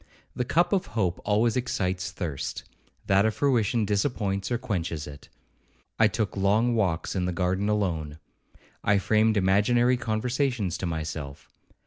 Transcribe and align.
The 0.35 0.45
cup 0.45 0.73
of 0.73 0.87
hope 0.97 1.21
always 1.23 1.55
excites 1.55 2.09
thirst, 2.09 2.63
that 3.05 3.23
of 3.23 3.35
fruition 3.35 3.85
disappoints 3.85 4.49
or 4.51 4.57
quenches 4.57 5.05
it. 5.05 5.29
I 5.99 6.07
took 6.07 6.35
long 6.35 6.73
walks 6.73 7.15
in 7.15 7.25
the 7.25 7.31
garden 7.31 7.69
alone. 7.69 8.17
I 8.83 8.97
framed 8.97 9.37
imaginary 9.37 9.97
conversations 9.97 10.75
to 10.79 10.87
myself. 10.87 11.51